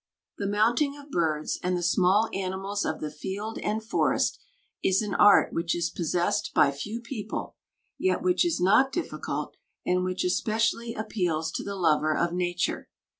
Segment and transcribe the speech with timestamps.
[0.39, 4.39] The mounting of birds and the small animals of the field and forest
[4.83, 7.55] is an art which is possessed by few people,
[7.99, 12.89] yet which is not difficult and which especially appeals to the lover of nature.